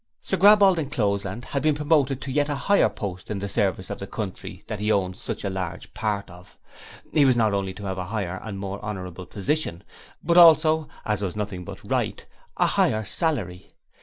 [0.19, 3.99] Sir Graball D'Encloseland had been promoted to yet a higher post in the service of
[3.99, 6.57] the country that he owned such a large part of;
[7.13, 9.83] he was not only to have a higher and more honourable position,
[10.23, 12.25] but also as was nothing but right
[12.57, 13.67] a higher salary.